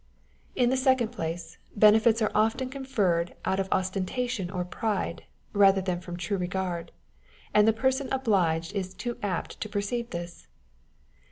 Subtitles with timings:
[0.55, 6.01] In the second place, benefits are often conferred out of ostentation or pride, rather than
[6.01, 6.91] from true regard;
[7.53, 10.47] and the person obliged is too apt to perceive this.